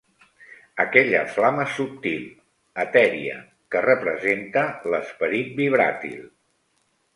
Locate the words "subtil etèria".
1.73-3.37